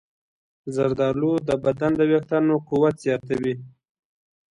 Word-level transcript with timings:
زردالو 0.75 1.33
د 1.47 1.49
بدن 1.63 1.91
د 1.97 2.01
ویښتانو 2.09 2.53
قوت 2.67 2.95
زیاتوي. 3.05 3.53